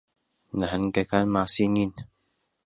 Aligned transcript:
نەھەنگەکان 0.59 1.25
ماسی 1.35 1.65
نین. 1.73 1.91